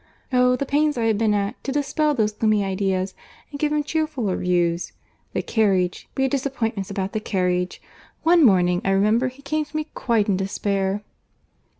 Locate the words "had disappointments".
6.23-6.89